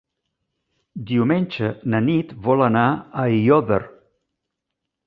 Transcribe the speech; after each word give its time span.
Diumenge 1.11 1.69
na 1.95 2.01
Nit 2.09 2.35
vol 2.49 2.67
anar 2.71 2.87
a 2.97 3.29
Aiòder. 3.29 3.83